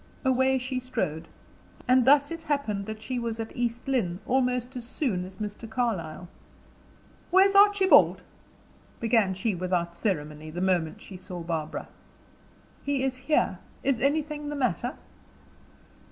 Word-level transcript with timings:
Away 0.25 0.57
she 0.57 0.79
strode. 0.79 1.27
And 1.87 2.05
thus 2.05 2.31
it 2.31 2.41
happened 2.41 2.87
that 2.87 3.03
she 3.03 3.19
was 3.19 3.39
at 3.39 3.55
East 3.55 3.87
Lynne 3.87 4.19
almost 4.25 4.75
as 4.75 4.83
soon 4.83 5.23
as 5.23 5.35
Mr. 5.35 5.69
Carlyle. 5.69 6.27
"Where's 7.29 7.53
Archibald?" 7.53 8.23
began 8.99 9.35
she, 9.35 9.53
without 9.53 9.95
ceremony, 9.95 10.49
the 10.49 10.59
moment 10.59 11.01
she 11.01 11.17
saw 11.17 11.41
Barbara. 11.41 11.87
"He 12.83 13.03
is 13.03 13.15
here. 13.15 13.59
Is 13.83 13.99
anything 13.99 14.49
the 14.49 14.55
matter?" 14.55 14.95